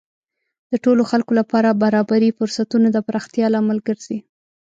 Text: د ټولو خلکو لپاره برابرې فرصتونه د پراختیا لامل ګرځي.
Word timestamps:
د 0.71 0.73
ټولو 0.83 1.03
خلکو 1.11 1.31
لپاره 1.39 1.77
برابرې 1.83 2.35
فرصتونه 2.37 2.87
د 2.91 2.97
پراختیا 3.07 3.47
لامل 3.53 3.79
ګرځي. 3.87 4.19